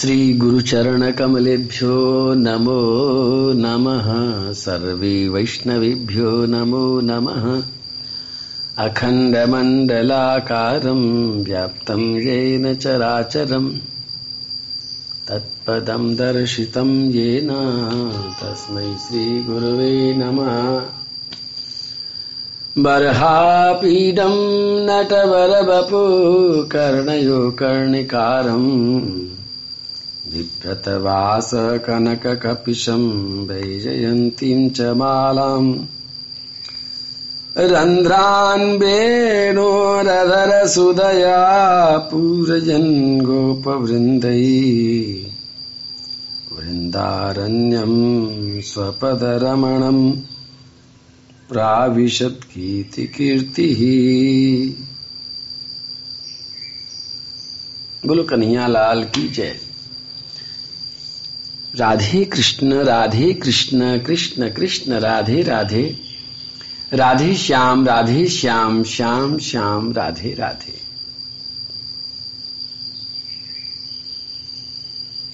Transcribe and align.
श्रीगुरुचरणकमलेभ्यो 0.00 2.34
नमो 2.34 3.52
नमः। 3.52 4.52
सर्वे 4.52 5.28
वैष्णवेभ्यो 5.28 6.30
नमो 6.30 7.00
नमः। 7.00 7.62
अखण्डमण्डलाकारम् 8.84 11.44
व्याप्तं 11.44 12.00
येन 12.00 12.74
चराचरम् 12.74 13.70
तत्पदं 15.28 16.16
दर्शितं 16.16 17.10
येन। 17.10 17.48
तस्मै 18.42 18.82
श्रीगुरुवे 18.82 20.14
नमः। 20.16 20.82
बर्हापीडं 22.78 24.86
नटवरवपु 24.86 26.64
कर्णयो 26.64 27.50
कर्णिकारम् 27.50 29.29
बिभ्रतवास 30.30 31.50
कनककपिशं 31.54 33.10
वैजयन्तीं 33.46 34.70
च 34.70 34.80
मालाम्। 34.80 35.78
रन्ध्रान् 37.56 38.78
वेणोरधरसुदया 38.78 39.98
पूरयन् 41.98 43.20
गोपवृन्दै 43.20 44.42
वृन्दारण्यं 46.52 47.92
स्वपदरमणम्। 48.60 50.12
प्राविशद्गीतिकीर्तिः। 51.48 52.50
बोलो 58.08 58.22
कन्हैया 58.22 58.66
लाल 58.66 59.04
की 59.04 59.28
जय। 59.28 59.69
राधे 61.76 62.24
कृष्ण 62.24 62.72
राधे 62.72 63.34
कृष्ण 63.34 63.98
कृष्ण 63.98 64.50
कृष्ण, 64.50 64.92
राधे 64.92 65.42
राधे। 65.42 65.98
राधे 66.92 67.34
श्याम 67.34 67.86
राधे 67.86 68.28
श्याम 68.28 68.84
श्याम 68.84 69.38
श्याम, 69.38 69.92
राधे 69.92 70.34
राधे। 70.34 70.80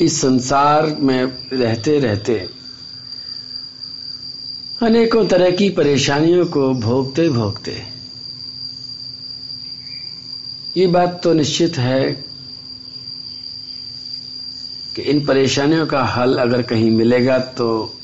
इस 0.04 0.20
संसार 0.20 0.86
में 0.86 1.24
रहते 1.52 2.00
रहते 2.00 2.48
अनेकों 4.82 5.26
तरह 5.26 5.50
की 5.50 5.68
परेशानियों 5.70 6.46
को 6.46 6.74
भोगते 6.74 7.28
भोगते। 7.28 7.82
ये 10.76 10.86
बात 10.86 11.20
तो 11.24 11.32
निश्चित 11.32 11.78
है 11.78 12.25
कि 14.96 15.02
इन 15.02 15.26
परेशानियों 15.26 15.86
का 15.86 16.04
हल 16.04 16.38
अगर 16.38 16.62
कहीं 16.62 16.90
मिलेगा 16.90 17.38
तो 17.38 17.94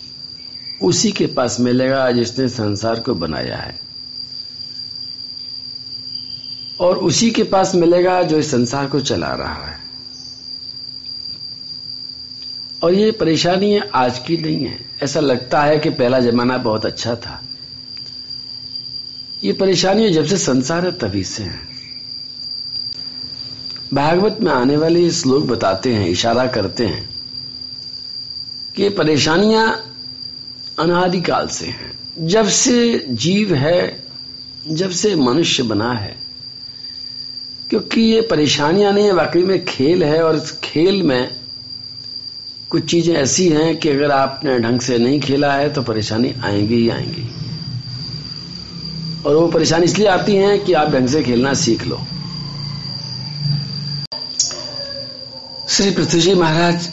उसी 0.82 1.12
के 1.12 1.26
पास 1.26 1.60
मिलेगा 1.60 2.10
जिसने 2.10 2.48
संसार 2.48 3.00
को 3.00 3.14
बनाया 3.14 3.56
है। 3.56 3.80
और 6.80 6.98
उसी 6.98 7.30
के 7.30 7.42
पास 7.42 7.74
मिलेगा 7.74 8.22
जो 8.22 8.38
इस 8.38 8.50
संसार 8.50 8.86
को 8.86 9.00
चला 9.00 9.34
रहा 9.34 9.66
है। 9.66 9.78
और 12.82 12.94
ये 12.94 13.10
परेशानी 13.12 13.78
आज 13.78 14.18
की 14.18 14.36
नहीं 14.36 14.64
है। 14.64 14.90
ऐसा 15.02 15.20
लगता 15.20 15.62
है 15.62 15.78
कि 15.78 15.90
पहला 15.90 16.20
जमाना 16.20 16.58
बहुत 16.58 16.86
अच्छा 16.86 17.16
था। 17.16 17.42
ये 19.44 19.52
परेशानी 19.52 20.10
जब 20.10 20.26
से 20.26 20.38
संसार 20.38 20.86
है 20.86 20.92
तभी 20.92 21.24
से 21.24 21.42
है। 21.42 21.71
भागवत 23.92 24.38
में 24.40 24.50
आने 24.52 24.76
वाले 24.76 25.10
श्लोक 25.10 25.44
बताते 25.46 25.94
हैं, 25.94 26.08
इशारा 26.08 26.46
करते 26.46 26.86
हैं 26.86 27.08
कि 28.76 28.88
परेशानियाँ 28.88 29.66
अनादिकाल 30.78 31.46
से 31.46 31.66
हैं। 31.66 31.92
जब 32.18 32.48
से 32.48 33.06
जीव 33.08 33.54
है, 33.54 34.04
जब 34.68 34.90
से 34.90 35.14
मनुष्य 35.16 35.62
बना 35.62 35.92
है, 35.92 36.16
क्योंकि 37.70 38.00
ये 38.00 38.20
परेशानियाँ 38.20 38.92
नहीं 38.92 39.04
है 39.04 39.12
वाकई 39.12 39.42
में 39.42 39.64
खेल 39.64 40.04
है 40.04 40.22
और 40.22 40.36
इस 40.36 40.52
खेल 40.64 41.02
में 41.02 41.30
कुछ 42.70 42.84
चीज़ें 42.84 43.14
ऐसी 43.14 43.48
हैं 43.48 43.76
कि 43.76 43.88
अगर 43.88 44.10
आपने 44.10 44.58
ढंग 44.58 44.80
से 44.80 44.98
नहीं 44.98 45.20
खेला 45.20 45.52
है 45.54 45.72
तो 45.72 45.82
परेशानी 45.82 46.34
आएँगी 46.44 46.74
ही 46.74 46.88
आएँगी। 46.88 47.28
और 49.26 49.36
वो 49.36 49.46
परेशानी 49.48 49.84
इसलिए 49.84 50.08
आती 50.08 50.36
हैं 50.36 50.58
कि 50.64 50.72
आप 50.72 50.90
ढंग 50.90 51.08
से 51.08 51.22
खेलना 51.22 51.54
सीख 51.54 51.86
लो। 51.86 52.00
श्री 55.72 55.90
पृथ्वी 55.90 56.20
जी 56.20 56.34
महाराज, 56.34 56.88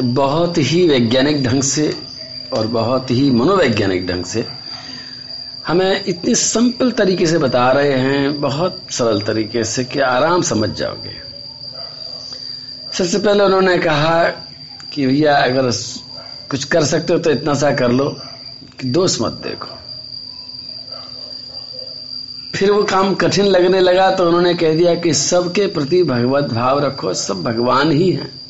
बहुत 0.00 0.58
ही 0.58 0.86
वैज्ञानिक 0.88 1.42
ढंग 1.44 1.62
से 1.62 1.96
और 2.52 2.66
बहुत 2.66 3.10
ही 3.10 3.30
मनोवैज्ञानिक 3.30 4.06
ढंग 4.06 4.24
से 4.24 4.44
हमें 5.66 6.04
इतनी 6.04 6.34
सिंपल 6.34 6.90
तरीके 6.90 7.26
से 7.26 7.38
बता 7.38 7.72
रहे 7.72 7.92
हैं, 7.92 8.40
बहुत 8.40 8.80
सरल 8.90 9.20
तरीके 9.22 9.64
से 9.64 9.84
कि 9.84 10.00
आराम 10.00 10.42
समझ 10.42 10.70
जाओगे। 10.70 11.16
सबसे 12.92 13.18
पहले 13.18 13.44
उन्होंने 13.44 13.78
कहा 13.78 14.24
कि 14.92 15.06
भैया, 15.06 15.36
अगर 15.36 15.70
कुछ 16.50 16.64
कर 16.64 16.84
सकते 16.84 17.12
हो 17.12 17.18
तो 17.18 17.30
इतना 17.30 17.54
सा 17.54 17.74
कर 17.74 17.90
लो, 17.90 18.08
कि 18.80 18.88
दोष 18.88 19.20
मत 19.20 19.32
देखो। 19.32 19.79
फिर 22.54 22.70
वो 22.70 22.82
काम 22.82 23.14
कठिन 23.14 23.46
लगने 23.46 23.80
लगा 23.80 24.10
तो 24.10 24.26
उन्होंने 24.26 24.54
कह 24.54 24.74
दिया 24.74 24.94
कि 24.94 25.14
सबके 25.14 25.66
प्रति 25.66 26.02
भगवत 26.02 26.44
भाव 26.44 26.84
रखो, 26.84 27.14
सब 27.14 27.42
भगवान 27.42 27.92
ही 27.92 28.10
हैं। 28.10 28.40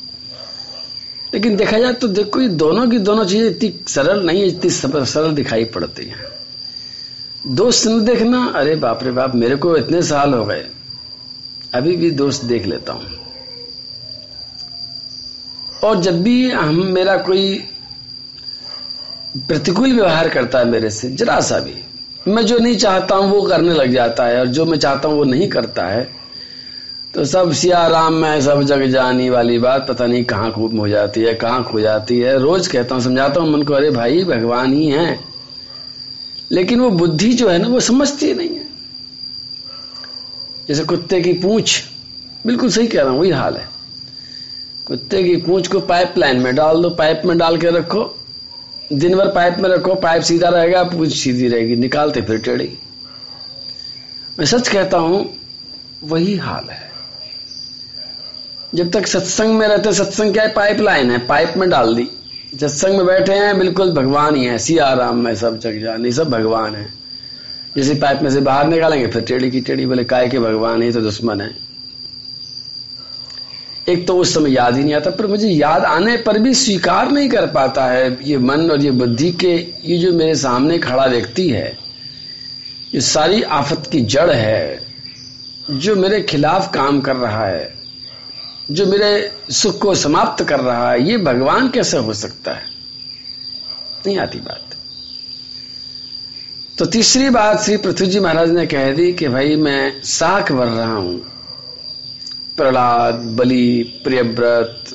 लेकिन 1.35 1.57
देखा 1.57 1.79
जाए 1.79 1.93
तो 1.93 2.09
देखो, 2.09 2.41
ये 2.41 2.49
दोनों 2.49 2.89
की 2.91 2.99
दोनों 2.99 3.25
चीज़ें 3.25 3.51
इतनी 3.51 3.85
सरल 3.89 4.27
नहीं 4.27 4.41
है 4.41 4.47
इतनी 4.49 4.71
सरल 4.71 5.33
दिखाई 5.33 5.65
पड़ती 5.65 6.05
हैं। 6.05 6.25
दोस्त 7.47 7.87
न 7.87 8.05
देखना, 8.05 8.53
अरे 8.57 8.77
बाप 8.77 9.03
रे 9.03 9.11
बाप, 9.11 9.35
मेरे 9.35 9.57
को 9.57 9.77
इतने 9.77 10.03
साल 10.03 10.35
हो 10.35 10.45
गए। 10.45 10.67
अभी 11.75 11.97
भी 11.97 12.11
दोस्त 12.11 12.45
देख 12.45 12.67
लेता 12.67 12.93
हूँ। 12.93 13.19
और 15.85 16.01
जब 16.01 16.23
भी 16.23 16.51
हम, 16.51 16.75
मेरा 16.75 17.17
कोई 17.17 17.55
प्रतिकूल 19.37 19.93
व्यवहार 19.93 20.29
करता 20.29 20.59
है 20.59 20.65
मेरे 20.65 20.91
से, 20.91 21.11
जरा 21.11 21.41
सा 21.41 21.59
भी 21.59 21.75
मैं 22.29 22.47
जो 22.47 22.59
नहीं 22.59 22.77
चाहता 22.77 23.15
हूँ, 23.15 23.31
वो 23.31 23.43
करने 23.43 23.73
लग 23.73 23.93
जाता 23.93 24.25
है, 24.25 24.41
और 24.41 24.47
जो 24.47 24.65
मैं 24.65 24.79
चाहता 24.79 25.09
हूँ, 25.09 25.17
वो 25.17 25.25
नहीं 25.25 25.49
करता 25.49 25.87
है। 25.87 26.11
तो 27.15 27.25
सब 27.25 27.53
सिया 27.53 27.87
राम 27.87 28.15
में, 28.15 28.41
सब 28.41 28.63
जग 28.63 28.83
जानी 28.83 29.31
वाली 29.31 29.59
बात 29.59 29.87
पता 29.89 30.07
नहीं 30.07 30.25
कहाँ 30.25 30.53
खूब 30.53 30.81
हो 30.81 30.89
जाती 30.89 31.21
है, 31.21 31.35
कहाँ 31.35 31.65
खो 31.65 31.81
जाती 31.81 32.21
है। 32.21 32.39
रोज 32.39 32.67
कहता 32.67 32.95
हूँ, 32.95 33.03
समझाता 33.03 33.41
हूँ, 33.41 33.51
मन 33.51 33.63
को, 33.63 33.75
अरे 33.75 33.91
भाई, 33.91 34.25
भगवान 34.25 34.73
ही 34.73 34.87
है। 34.87 35.21
लेकिन 36.53 36.81
वो 36.81 36.91
बुद्धि 36.91 37.33
जो 37.33 37.49
है 37.49 37.59
ना, 37.59 37.69
वो 37.69 37.81
समझती 37.81 38.35
नहीं 38.35 38.51
है। 38.51 38.67
जैसे 40.69 40.85
कुत्ते 40.85 41.21
की 41.21 41.33
पूछ, 41.33 41.85
बिल्कुल 42.47 42.71
सही 42.71 42.87
कह 42.87 43.03
रहा 43.03 43.11
हूँ, 43.11 43.21
वही 43.21 43.31
हाल 43.31 43.55
है। 43.55 43.69
कुत्ते 44.87 45.25
की 45.25 45.37
पूछ 45.37 45.69
को 45.69 45.81
पाइप 45.81 46.15
लाइन 46.19 46.41
में 46.41 46.55
डाल 46.55 46.83
दो, 46.83 46.91
पाइप 46.91 47.23
में 47.25 47.39
डाल 47.39 47.57
के 47.57 47.67
रखो 47.67 48.17
दिन 48.93 49.17
भर 49.17 49.29
पाइप 49.29 49.57
में 49.59 49.71
रखो, 49.71 49.95
पाइप 49.95 50.23
सीधा 50.23 50.49
रहेगा, 50.49 50.85
पूछ 50.85 51.17
सीधी 51.17 51.49
रहेगी, 51.49 51.77
निकालते 51.77 52.23
फिर 52.23 52.39
टेढ़ी। 52.39 52.79
मैं 54.39 54.47
सच 54.47 54.69
कहता 54.69 54.99
हूँ, 54.99 55.35
वही 56.05 56.37
हाल 56.37 56.71
है। 56.71 56.91
जब 58.75 58.91
तक 58.91 59.07
सत्संग 59.07 59.59
में 59.59 59.69
रहते, 59.69 59.93
सत्संग 59.93 60.33
क्या 60.33 60.43
है? 60.43 60.53
पाइपलाइन 60.53 61.11
है। 61.11 61.19
पाइप 61.19 61.55
में 61.57 61.71
डाल 61.71 61.95
दी। 61.95 62.09
सत्संग 62.61 62.97
में 62.97 63.07
बैठे 63.07 63.33
हैं, 63.33 63.59
बिल्कुल 63.59 63.93
भगवान 63.93 64.35
ही 64.35 64.45
है। 64.45 64.59
सिया 64.59 64.93
राम 64.93 65.17
में 65.17 65.35
सब 65.35 65.59
जग 65.59 65.81
जानी 65.81 66.13
सब 66.13 66.31
भगवान 66.31 66.75
है। 66.75 66.93
जैसे 67.77 67.95
पाइप 67.95 68.23
में 68.23 68.31
से 68.31 68.41
बाहर 68.41 68.67
निकालेंगे, 68.67 69.07
फिर 69.07 69.23
टेढ़ी 69.23 69.51
की 69.51 69.61
टेढ़ी, 69.61 69.87
बोले, 69.87 70.05
काय 70.05 70.29
के 70.29 70.39
भगवान 70.39 70.83
ही? 70.83 70.93
तो 70.93 71.01
दुश्मन 71.01 71.41
है। 71.41 71.70
एक 73.89 74.07
तो 74.07 74.17
उस 74.17 74.35
समय 74.35 74.51
याद 74.51 74.77
ही 74.77 74.83
नहीं 74.83 74.95
आता, 74.95 75.11
पर 75.11 75.27
मुझे 75.27 75.49
याद 75.49 75.85
आने 75.85 76.17
पर 76.17 76.39
भी 76.39 76.55
स्वीकार 76.55 77.11
नहीं 77.11 77.29
कर 77.29 77.47
पाता 77.47 77.85
है 77.87 78.19
ये 78.25 78.39
मन 78.39 78.71
और 78.71 78.83
ये 78.83 78.91
बुद्धि 78.91 79.31
के, 79.33 79.55
ये 79.85 79.99
जो 79.99 80.13
मेरे 80.13 80.35
सामने 80.35 80.79
खड़ा 80.79 81.07
व्यक्ति 81.07 81.49
है, 81.51 81.79
ये 82.95 83.01
सारी 83.01 83.43
आफत 83.43 83.89
की 83.93 84.01
जड़ 84.01 84.31
है, 84.31 84.83
जो 85.71 85.97
मेरे 85.97 86.23
खिलाफ 86.23 86.73
काम 86.75 87.01
कर 87.01 87.17
रहा 87.17 87.47
है, 87.47 87.75
जो 88.71 88.87
मेरे 88.87 89.33
सुख 89.51 89.79
को 89.79 89.95
समाप्त 89.95 90.45
कर 90.45 90.61
रहा 90.61 90.91
है, 90.93 91.03
ये 91.03 91.17
भगवान 91.19 91.69
कैसे 91.69 91.97
हो 91.97 92.15
सकता 92.15 92.53
है? 92.53 92.69
नहीं 94.07 94.19
आती 94.19 94.39
बात। 94.39 94.77
तो 96.79 96.85
तीसरी 96.87 97.31
बात 97.31 97.61
श्री 97.63 97.77
पृथ्वी 97.77 98.07
जी 98.07 98.21
महाराज 98.21 98.51
ने 98.51 98.67
कह 98.67 98.93
दी 98.93 99.13
कि 99.13 99.29
भाई 99.29 99.57
मैं 99.57 100.03
साख 100.03 100.53
भर 100.53 100.67
रहा 100.67 100.93
हूँ 100.93 101.21
प्रहलाद, 102.61 103.15
बलि, 103.37 104.01
प्रियव्रत, 104.05 104.95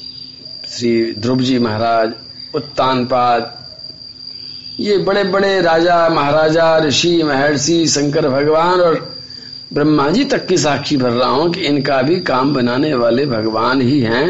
श्री 0.70 1.14
ध्रुव 1.20 1.42
जी 1.42 1.60
महाराज, 1.60 2.14
उत्तानपाद, 2.56 3.52
ये 4.80 4.98
बड़े 4.98 5.24
बड़े 5.24 5.60
राजा, 5.62 5.98
महाराजा, 6.10 6.78
ऋषि, 6.80 7.22
महर्षि, 7.24 7.86
शंकर 7.88 8.28
भगवान 8.30 8.82
और 8.82 8.96
ब्रह्मा 9.74 10.10
जी 10.10 10.24
तक 10.26 10.46
की 10.48 10.58
साक्षी 10.58 10.98
भर 10.98 11.10
रहा 11.10 11.30
हूँ 11.30 11.50
कि 11.54 11.62
इनका 11.62 12.02
भी 12.02 12.20
काम 12.20 12.54
बनाने 12.54 12.94
वाले 12.94 13.26
भगवान 13.26 13.82
ही 13.82 14.00
हैं। 14.00 14.28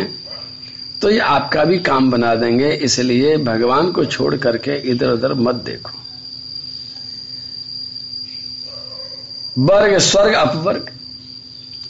तो 1.01 1.09
ये 1.09 1.19
आपका 1.19 1.63
भी 1.63 1.79
काम 1.79 2.11
बना 2.11 2.33
देंगे, 2.35 2.71
इसलिए 2.71 3.37
भगवान 3.37 3.91
को 3.91 4.05
छोड़ 4.05 4.35
करके 4.35 4.75
इधर 4.91 5.11
उधर 5.11 5.33
मत 5.33 5.55
देखो। 5.55 5.91
वर्ग, 9.57 9.97
स्वर्ग, 9.97 10.33
अपवर्ग। 10.33 10.89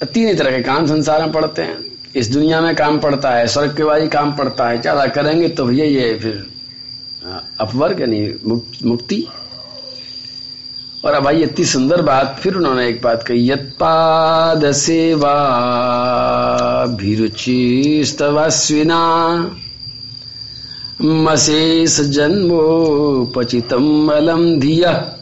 तीन 0.05 0.27
ही 0.27 0.33
तरह 0.33 0.51
के 0.51 0.61
काम 0.63 0.85
संसार 0.87 1.21
में 1.21 1.31
पड़ते 1.31 1.61
हैं। 1.61 1.77
इस 2.15 2.31
दुनिया 2.31 2.61
में 2.61 2.75
काम 2.75 2.99
पड़ता 2.99 3.29
है, 3.29 3.47
स्वर्ग 3.47 3.75
के 3.77 3.83
बाद 3.83 4.07
काम 4.09 4.31
पड़ता 4.35 4.69
है। 4.69 4.81
ज़्यादा 4.81 5.05
करेंगे 5.07 5.49
तो 5.49 5.65
भैया 5.65 5.85
ये 5.85 6.17
फिर 6.19 6.45
अपवर्ग 7.59 8.01
यानी 8.01 8.39
मुक्ति 8.83 9.27
और 11.03 11.13
अब 11.13 11.23
भाई 11.23 11.43
इतनी 11.43 11.65
सुंदर 11.65 12.01
बात, 12.01 12.37
फिर 12.39 12.55
उन्होंने 12.55 12.87
एक 12.87 13.01
बात 13.01 13.23
कही, 13.23 13.51
यत्पाद 13.51 14.71
सेवा 14.71 15.35
भिरुचिस्तवास्विना 16.95 18.99
मशेष 21.01 21.99
जन्मोपचितम 22.09 24.11
अलम 24.13 24.59
धिया। 24.59 25.14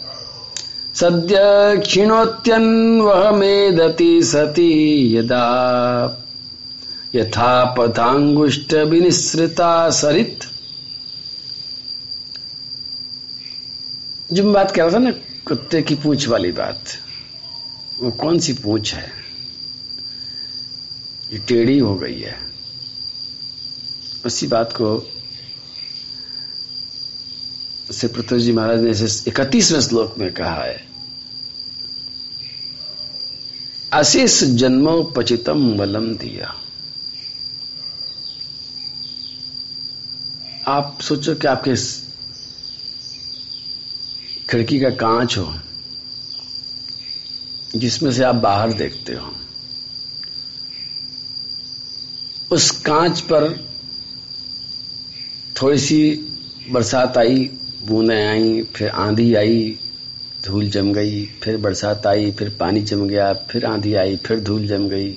सद्य 0.95 1.37
क्षीणोत्यन्वहमेदति 1.81 4.23
सती 4.23 5.17
यदा 5.17 5.45
यथा 7.15 7.63
विनिश्रिता 8.73 9.89
सरित। 9.89 10.39
जो 14.33 14.53
बात 14.53 14.71
कह 14.71 14.83
रहा 14.83 14.93
था 14.93 14.97
ना, 14.97 15.13
कुत्ते 15.45 15.81
की 15.81 15.95
पूछ 15.95 16.27
वाली 16.27 16.51
बात। 16.51 16.83
वो 18.01 18.11
कौन 18.11 18.39
सी 18.39 18.53
पूछ 18.53 18.93
है? 18.93 19.11
ये 21.33 21.39
टेढ़ी 21.39 21.79
हो 21.79 21.95
गई 21.95 22.19
है। 22.19 22.37
उसी 24.25 24.47
बात 24.47 24.73
को 24.73 25.11
से 28.03 28.07
पृथ्वी 28.07 28.39
जी 28.41 28.51
महाराज 28.51 28.81
ने 28.81 28.91
इसे 28.91 29.29
इकतीसवें 29.29 29.81
श्लोक 29.81 30.17
में 30.17 30.33
कहा 30.33 30.63
है। 30.63 30.81
अशेष 33.93 34.43
जन्मो 34.59 35.01
पचितम 35.03 35.77
बलम 35.77 36.15
दिया। 36.15 36.55
आप 40.67 41.01
सोचो 41.01 41.35
कि 41.35 41.47
आपके 41.47 41.75
खिड़की 44.49 44.79
का 44.79 44.89
कांच 44.89 45.37
हो, 45.37 45.53
जिसमें 47.75 48.11
से 48.11 48.23
आप 48.23 48.35
बाहर 48.35 48.73
देखते 48.73 49.13
हो। 49.13 49.33
उस 52.51 52.69
कांच 52.81 53.21
पर 53.21 53.51
थोड़ी 55.55 55.77
सी 55.79 55.99
बरसात 56.69 57.17
आई 57.17 57.49
बूंदें 57.83 58.27
आई, 58.27 58.61
फिर 58.75 58.89
आंधी 58.89 59.33
आई, 59.35 59.77
धूल 60.45 60.69
जम 60.69 60.93
गई, 60.93 61.25
फिर 61.43 61.57
बरसात 61.57 62.07
आई, 62.07 62.31
फिर 62.31 62.49
पानी 62.59 62.81
जम 62.81 63.07
गया, 63.07 63.31
फिर 63.33 63.65
आंधी 63.65 63.93
आई, 63.93 64.15
फिर 64.15 64.39
धूल 64.39 64.67
जम 64.67 64.87
गई। 64.89 65.09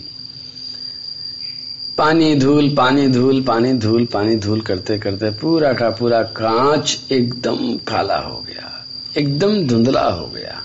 पानी 1.98 2.34
धूल 2.34 2.68
पानी 2.74 3.06
धूल 3.08 3.42
पानी 3.42 3.72
धूल 3.72 4.04
पानी 4.04 4.36
धूल 4.36 4.60
करते 4.60 4.98
करते 4.98 5.30
पूरा 5.30 5.72
का 5.72 5.90
पूरा 5.90 6.22
कांच 6.22 6.98
एकदम 7.12 7.76
काला 7.88 8.18
हो 8.18 8.38
गया, 8.40 8.86
एकदम 9.16 9.66
धुंधला 9.66 10.08
हो 10.10 10.26
गया। 10.26 10.62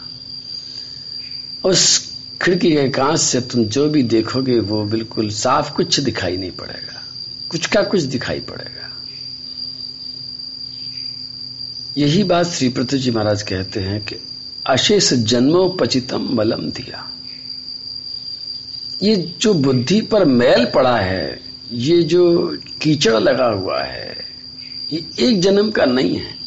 उस 1.64 2.00
खिड़की 2.42 2.72
के 2.72 2.88
कांच 2.90 3.20
से 3.20 3.42
तुम 3.42 3.64
जो 3.66 3.88
भी 3.90 4.04
देखोगे, 4.04 4.60
वो 4.60 4.84
बिल्कुल 4.86 5.30
साफ़ 5.30 5.74
कुछ 5.74 6.00
दिखाई 6.00 6.38
नहीं 6.38 6.52
पड़ेगा, 6.52 7.02
कुछ 7.52 7.66
का 7.66 7.84
कुछ 7.84 8.02
दिखाई 8.02 8.40
पड़ेगा। 8.40 8.91
यही 11.98 12.24
बात 12.24 12.46
श्री 12.46 12.70
पृथ्वी 12.70 13.00
जी 13.00 13.12
महाराज 13.12 13.42
कहते 13.42 13.80
हैं 13.80 14.02
कि 14.02 14.16
अशेष 14.66 15.14
जन्मोपचितम 15.14 16.28
बलम 16.28 16.62
दिया। 16.62 17.12
ये 19.04 19.16
जो 19.42 19.54
बुद्धि 19.54 20.02
पर 20.02 20.26
मैल 20.26 20.66
पड़ा 20.66 20.98
है, 20.98 21.40
ये 21.72 22.04
जो 22.04 22.58
कीचड़ 22.82 23.14
लगा 23.14 23.46
हुआ 23.46 23.84
है, 23.84 24.26
ये 24.94 25.06
एक 25.20 25.42
जन्म 25.42 25.72
का 25.72 25.86
नहीं 25.86 26.16
है। 26.16 26.38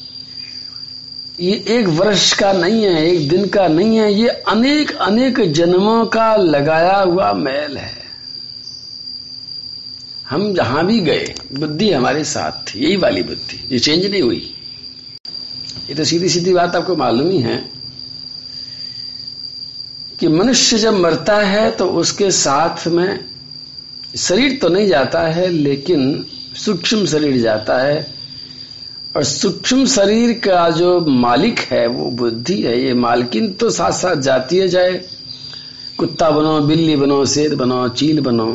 ये 1.41 1.65
एक 1.69 1.87
वर्ष 1.87 2.33
का 2.33 2.53
नहीं 2.53 2.83
है, 2.85 3.07
एक 3.07 3.29
दिन 3.29 3.49
का 3.49 3.69
नहीं 3.69 3.97
है, 3.97 4.15
ये 4.15 4.29
अनेक 4.29 4.97
अनेक 4.97 5.41
जन्मों 5.53 6.07
का 6.07 6.37
लगाया 6.37 6.97
हुआ 6.97 7.33
मैल 7.33 7.77
है। 7.77 8.05
हम 10.31 10.55
जहाँ 10.55 10.87
भी 10.87 11.01
गए, 11.01 11.35
बुद्धि 11.53 11.93
हमारे 11.93 12.25
साथ 12.25 12.53
थी, 12.53 12.79
यही 12.79 12.97
वाली 12.97 13.23
बुद्धि, 13.23 13.69
ये 13.73 13.79
चेंज 13.79 14.07
नहीं 14.07 14.23
हुई। 14.23 14.51
ये 15.89 15.95
तो 15.95 16.05
सीधी 16.05 16.29
सीधी 16.29 16.53
बात 16.53 16.77
आपको 16.77 16.97
मालूम 16.97 17.31
ही 17.31 17.39
है 17.39 17.57
कि 20.19 20.29
मनुष्य 20.29 20.79
जब 20.79 20.95
मरता 20.95 21.37
है 21.39 21.71
तो 21.71 21.87
उसके 21.87 22.31
साथ 22.31 22.87
में 22.87 23.25
शरीर 24.17 24.59
तो 24.63 24.69
नहीं 24.69 24.87
जाता 24.89 25.21
है, 25.21 25.49
लेकिन 25.49 26.27
सूक्ष्म 26.57 27.07
शरीर 27.07 27.41
जाता 27.41 27.79
है। 27.79 28.15
और 29.17 29.25
सूक्ष्म 29.25 29.87
शरीर 29.87 30.33
का 30.39 30.71
जो 30.71 31.01
मालिक 31.01 31.59
है, 31.61 31.87
वो 31.87 32.11
बुद्धि 32.11 32.61
है। 32.63 32.81
ये 32.83 32.95
मालकिन 32.95 33.53
तो 33.53 33.71
साथ 33.71 33.93
साथ 33.93 34.17
जाती 34.17 34.59
है 34.59 34.69
जाए 34.69 34.93
कुत्ता 35.99 36.31
बनो, 36.31 36.61
बिल्ली 36.61 36.97
बनो, 36.97 37.25
शेर 37.27 37.55
बनो, 37.55 37.89
चील 37.89 38.21
बनो। 38.21 38.47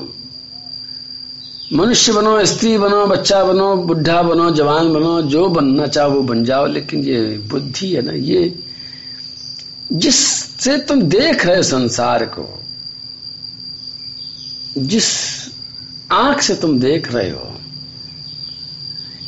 मनुष्य 1.74 2.14
बनो, 2.14 2.46
स्त्री 2.46 2.78
बनो, 2.78 3.06
बच्चा 3.06 3.44
बनो, 3.44 3.76
बुढ़ा 3.76 4.22
बनो, 4.22 4.52
जवान 4.52 4.94
बनो, 4.94 5.22
जो 5.22 5.50
बनना 5.50 5.88
चाहो 5.88 6.12
वो 6.12 6.22
बन 6.22 6.44
जाओ, 6.46 6.66
लेकिन 6.66 7.04
ये 7.04 7.38
बुद्धि 7.38 7.92
है 7.94 8.02
ना, 8.02 8.12
ये 8.12 8.60
जिससे 9.92 10.78
तुम 10.78 11.02
देख 11.02 11.46
रहे 11.46 11.64
संसार 11.64 12.26
को, 12.26 12.64
जिस 14.78 15.06
आँख 16.12 16.42
से 16.42 16.56
तुम 16.56 16.80
देख 16.80 17.14
रहे 17.14 17.30
हो, 17.30 17.54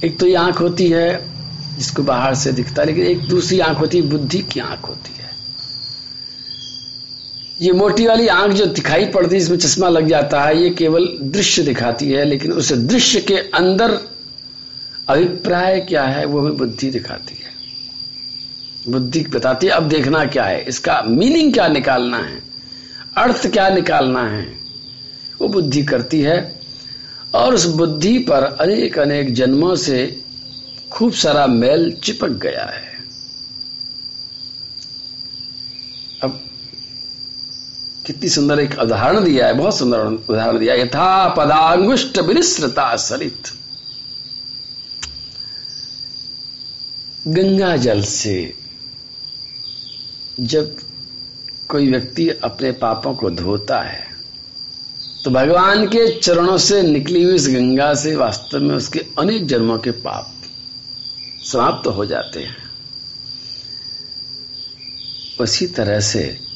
एक 0.03 0.19
तो 0.19 0.27
ये 0.27 0.35
आँख 0.35 0.61
होती 0.61 0.87
है, 0.89 1.29
जिसको 1.77 2.03
बाहर 2.03 2.35
से 2.35 2.51
दिखता 2.51 2.81
है, 2.81 2.87
लेकिन 2.87 3.05
एक 3.05 3.27
दूसरी 3.27 3.59
आँख 3.59 3.79
होती 3.79 3.97
है, 3.97 4.03
बुद्धि 4.03 4.39
की 4.39 4.59
आँख 4.59 4.87
होती 4.87 5.13
है। 5.17 5.20
ये 7.61 7.71
मोटी 7.71 8.07
वाली 8.07 8.27
आँख 8.27 8.51
जो 8.51 8.65
दिखाई 8.65 9.05
पड़ती 9.05 9.35
है, 9.35 9.41
इसमें 9.41 9.57
चश्मा 9.57 9.89
लग 9.89 10.07
जाता 10.07 10.43
है, 10.43 10.63
ये 10.63 10.69
केवल 10.69 11.17
दृश्य 11.21 11.63
दिखाती 11.63 12.11
है, 12.11 12.25
लेकिन 12.25 12.51
उस 12.51 12.73
दृश्य 12.73 13.21
के 13.21 13.35
अंदर 13.35 13.99
अभिप्राय 15.07 15.79
क्या 15.79 16.03
है, 16.03 16.25
वो 16.25 16.39
हमें 16.39 16.57
बुद्धि 16.57 16.89
दिखाती 16.89 17.35
है। 17.35 17.51
बुद्धि 18.91 19.19
बताती 19.19 19.67
है, 19.67 19.73
अब 19.73 19.83
देखना 19.83 20.25
क्या 20.25 20.43
है, 20.43 20.63
इसका 20.63 21.01
मीनिंग 21.01 21.53
क्या 21.53 21.67
निकालना 21.67 22.17
है, 22.17 22.43
अर्थ 23.17 23.47
क्या 23.47 23.69
निकालना 23.69 24.23
है, 24.23 24.57
वो 25.41 25.47
बुद्धि 25.47 25.83
करती 25.83 26.21
है। 26.21 26.59
और 27.35 27.53
उस 27.53 27.65
बुद्धि 27.65 28.19
पर 28.19 28.43
अनेक 28.43 28.99
अनेक 28.99 29.33
जन्मों 29.33 29.75
से 29.75 30.21
खूब 30.91 31.13
सारा 31.13 31.47
मैल 31.47 31.91
चिपक 32.03 32.29
गया 32.29 32.65
है। 32.65 32.90
कितनी 38.11 38.29
सुंदर 38.29 38.59
एक 38.59 38.73
उदाहरण 38.79 39.23
दिया 39.23 39.47
है, 39.47 39.53
बहुत 39.53 39.77
सुंदर 39.77 39.99
उदाहरण 40.29 40.57
दिया 40.59 40.73
यथा 40.75 41.27
पदांगुष्ट 41.29 42.17
विनिश्रता 42.19 42.95
सरित 42.95 43.51
गंगा 47.27 47.75
जल 47.77 48.01
से 48.03 48.35
जब 50.39 50.75
कोई 51.69 51.89
व्यक्ति 51.91 52.29
अपने 52.43 52.71
पापों 52.71 53.13
को 53.15 53.29
धोता 53.29 53.79
है 53.79 54.05
तो 55.23 55.31
भगवान 55.31 55.85
के 55.87 56.19
चरणों 56.19 56.57
से 56.57 56.81
निकली 56.83 57.23
हुई 57.23 57.35
इस 57.35 57.47
गंगा 57.49 57.93
से 57.93 58.15
वास्तव 58.15 58.59
में 58.59 58.75
उसके 58.75 59.05
अनेक 59.19 59.47
जन्मों 59.47 59.77
के 59.77 59.91
पाप 60.03 60.33
समाप्त 61.51 61.83
तो 61.83 61.91
हो 61.91 62.05
जाते 62.05 62.43
हैं। 62.43 62.57
उसी 65.39 65.67
तरह 65.67 65.99
से 65.99 66.50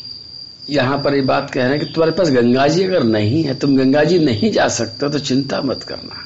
यहाँ 0.70 0.98
पर 0.98 1.16
ये 1.16 1.22
बात 1.22 1.50
कह 1.52 1.62
रहे 1.62 1.72
हैं 1.72 1.80
कि 1.80 1.86
तुम्हारे 1.86 2.12
पास 2.12 2.30
गंगा 2.30 2.68
जी 2.68 2.84
अगर 2.84 3.04
नहीं 3.04 3.44
है, 3.44 3.56
तुम 3.56 3.76
गंगा 3.78 4.04
जी 4.04 4.20
नहीं 4.20 4.52
जा 4.52 4.68
सकते 4.68 5.10
तो 5.10 5.20
चिंता 5.20 5.62
मत 5.62 5.84
करना। 5.84 6.24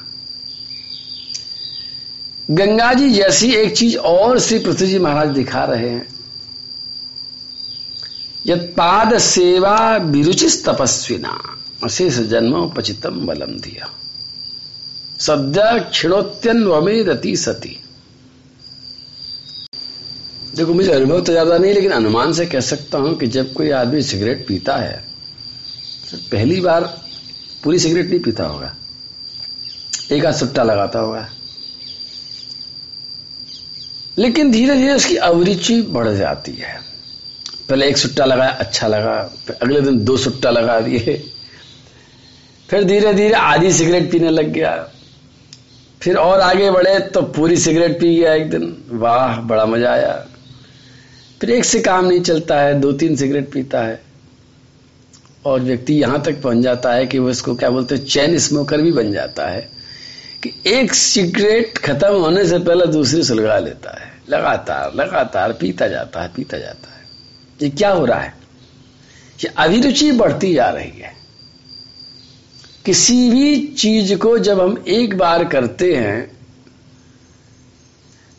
गंगा 2.48 2.92
जी 2.94 3.10
जैसी 3.10 3.52
एक 3.54 3.76
चीज़ 3.76 3.96
और 3.98 4.38
श्री 4.38 4.58
पृथ्वी 4.58 4.86
जी 4.86 4.98
महाराज 4.98 5.28
दिखा 5.28 5.64
रहे 5.64 5.88
हैं। 5.88 6.06
यद 8.46 8.60
पाद 8.76 9.18
सेवा 9.18 9.96
विरुचिस 9.96 10.64
तपस्विना, 10.64 11.38
अशेष 11.84 12.18
जन्म 12.30 12.68
पचितम 12.68 13.26
बलम 13.26 13.58
दिया 13.58 13.90
सद्य 15.20 15.62
क्षिणोत्यन 15.90 16.62
वमेदती 16.64 17.36
सती। 17.36 17.78
देखो, 20.60 20.72
मुझे 20.74 20.90
अनुभव 20.92 21.20
तो 21.20 21.32
ज़्यादा 21.32 21.56
नहीं, 21.58 21.72
लेकिन 21.74 21.90
अनुमान 21.92 22.32
से 22.32 22.44
कह 22.46 22.60
सकता 22.62 22.98
हूँ 22.98 23.16
कि 23.18 23.26
जब 23.28 23.52
कोई 23.52 23.70
आदमी 23.72 24.00
सिगरेट 24.02 24.46
पीता 24.46 24.76
है 24.76 24.96
तो 26.10 26.16
पहली 26.32 26.60
बार 26.60 26.84
पूरी 27.64 27.78
सिगरेट 27.78 28.08
नहीं 28.08 28.18
पीता 28.20 28.44
होगा। 28.44 28.72
एक 30.12 30.24
आध 30.26 30.34
सुट्टा 30.34 30.62
लगाता 30.62 30.98
होगा। 30.98 31.28
लेकिन 34.18 34.50
धीरे 34.50 34.74
धीरे 34.76 34.92
उसकी 34.94 35.16
अभिरुचि 35.16 35.80
बढ़ 35.88 36.08
जाती 36.08 36.52
है। 36.52 36.78
पहले 37.68 37.88
एक 37.88 37.96
सुट्टा 37.96 38.24
लगाया 38.24 38.50
अच्छा 38.60 38.88
लगा 38.88 39.14
अगले 39.62 39.80
दिन 39.80 40.04
दो 40.04 40.16
सुट्टा 40.18 40.50
लगा 40.50 40.80
दिए। 40.80 41.14
फिर 42.68 42.84
धीरे 42.84 43.12
धीरे 43.14 43.34
आधी 43.34 43.72
सिगरेट 43.72 44.10
पीने 44.12 44.30
लग 44.30 44.52
गया। 44.52 44.74
फिर 46.02 46.16
और 46.18 46.40
आगे 46.40 46.70
बढ़े 46.70 46.98
तो 47.08 47.22
पूरी 47.30 47.56
सिगरेट 47.58 47.98
पी 48.00 48.14
गया 48.16 48.34
एक 48.34 48.50
दिन। 48.50 48.76
वाह, 48.92 49.40
बड़ा 49.42 49.64
मज़ा 49.66 49.92
आया। 49.92 50.26
फिर 51.40 51.50
एक 51.50 51.64
से 51.64 51.80
काम 51.80 52.04
नहीं 52.04 52.20
चलता 52.20 52.60
है, 52.60 52.80
दो 52.80 52.92
तीन 52.92 53.16
सिगरेट 53.16 53.52
पीता 53.52 53.82
है। 53.82 54.02
और 55.44 55.60
व्यक्ति 55.60 55.94
यहाँ 55.94 56.22
तक 56.22 56.42
पहुँच 56.42 56.58
जाता 56.58 56.92
है 56.92 57.06
कि 57.06 57.18
वो 57.18 57.30
इसको 57.30 57.54
क्या 57.54 57.70
बोलते 57.70 57.94
हैं, 57.94 58.04
चैन 58.04 58.38
स्मोकर 58.38 58.82
भी 58.82 58.92
बन 58.92 59.12
जाता 59.12 59.46
है 59.46 59.70
कि 60.42 60.52
एक 60.66 60.94
सिगरेट 60.94 61.78
खत्म 61.78 62.14
होने 62.14 62.46
से 62.46 62.58
पहले 62.58 62.86
दूसरी 62.86 63.22
सुलगा 63.22 63.58
लेता 63.58 64.00
है। 64.00 64.12
लगातार 64.30 64.94
लगातार 64.94 65.52
पीता 65.52 65.88
जाता 65.88 66.22
है, 66.22 66.28
पीता 66.28 66.58
जाता 66.58 66.92
है। 66.94 67.00
ये 67.62 67.70
क्या 67.70 67.90
हो 67.90 68.04
रहा 68.04 68.20
है? 68.20 68.34
ये 69.44 69.50
अभिरुचि 69.56 70.12
बढ़ती 70.12 70.54
जा 70.54 70.68
रही 70.68 71.00
है। 71.00 71.12
किसी 72.84 73.30
भी 73.30 73.66
चीज़ 73.66 74.14
को 74.14 74.38
जब 74.38 74.60
हम 74.60 74.84
एक 74.88 75.18
बार 75.18 75.44
करते 75.44 75.94
हैं 75.94 76.39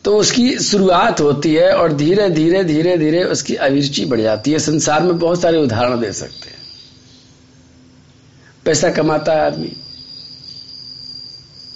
तो 0.04 0.16
उसकी 0.18 0.58
शुरुआत 0.60 1.20
होती 1.20 1.54
है 1.54 1.70
और 1.72 1.92
धीरे 1.92 2.28
धीरे 2.30 2.62
धीरे 2.64 2.96
धीरे 2.98 3.22
उसकी 3.26 3.54
अभिरुचि 3.56 4.04
बढ़ 4.04 4.20
जाती 4.20 4.52
है। 4.52 4.58
संसार 4.60 5.02
में 5.02 5.18
बहुत 5.18 5.40
सारे 5.42 5.58
उदाहरण 5.58 6.00
दे 6.00 6.12
सकते 6.12 6.50
हैं। 6.50 6.60
पैसा 8.64 8.90
कमाता 8.90 9.32
है 9.32 9.40
आदमी। 9.42 9.72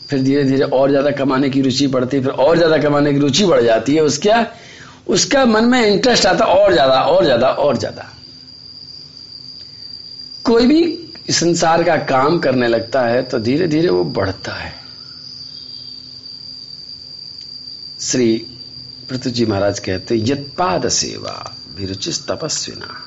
फिर 0.09 0.23
धीरे 0.23 0.42
धीरे 0.45 0.64
और 0.64 0.90
ज़्यादा 0.90 1.11
कमाने 1.12 1.50
की 1.50 1.61
रुचि 1.62 1.87
बढ़ती 1.88 2.16
है 2.16 2.23
फिर 2.23 2.33
और 2.33 2.56
ज़्यादा 2.56 2.78
कमाने 2.78 3.12
की 3.12 3.18
रुचि 3.18 3.45
बढ़ 3.47 3.62
जाती 3.62 3.95
है। 3.95 4.02
उसका 4.02 4.47
उसका 5.09 5.45
मन 5.47 5.64
में 5.64 5.80
इंटरेस्ट 5.83 6.26
आता 6.26 6.45
और 6.47 6.73
ज़्यादा 6.73 7.00
और 7.02 7.25
ज़्यादा 7.25 7.49
और 7.49 7.76
ज़्यादा। 7.76 8.12
कोई 10.45 10.66
भी 10.66 10.83
संसार 11.33 11.83
का 11.83 11.97
काम 12.06 12.38
करने 12.38 12.68
लगता 12.68 13.00
है 13.02 13.23
तो 13.23 13.38
धीरे 13.40 13.66
धीरे 13.68 13.88
वो 13.88 14.02
बढ़ता 14.12 14.52
है। 14.52 14.73
श्री 18.06 18.46
पृथ्वी 19.08 19.32
जी 19.32 19.46
महाराज 19.46 19.78
कहते, 19.78 20.16
यत्पाद 20.16 20.88
सेवा, 20.88 21.56
विरुचिस 21.78 22.26
तपस्विना। 22.26 23.02